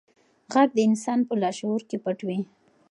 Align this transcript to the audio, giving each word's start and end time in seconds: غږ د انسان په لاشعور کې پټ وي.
غږ 0.53 0.69
د 0.75 0.79
انسان 0.89 1.19
په 1.27 1.33
لاشعور 1.41 1.81
کې 1.89 1.97
پټ 2.03 2.19
وي. 2.27 2.39